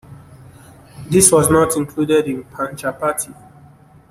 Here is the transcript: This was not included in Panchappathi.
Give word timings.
This 1.11 1.31
was 1.31 1.51
not 1.51 1.77
included 1.77 2.25
in 2.25 2.43
Panchappathi. 2.45 3.35